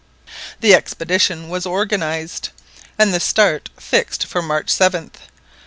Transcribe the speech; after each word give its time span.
The 0.61 0.73
expedition 0.73 1.47
was 1.47 1.67
organised 1.67 2.49
and 2.97 3.13
the 3.13 3.19
start 3.19 3.69
fixed 3.77 4.25
for 4.25 4.41
March 4.41 4.65
7th. 4.69 5.29